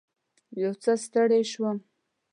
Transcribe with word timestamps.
یو 0.61 0.73
څه 0.81 0.91
ستړې 1.03 1.41
شوم. 1.51 1.77